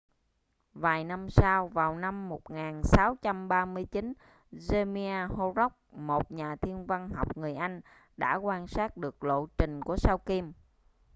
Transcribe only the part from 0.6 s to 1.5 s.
vài năm